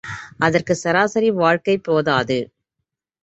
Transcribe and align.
அதற்குச் 0.39 0.77
சராசரி 0.77 1.29
வாழ்க்கை 1.33 1.77
போதாது. 1.79 2.39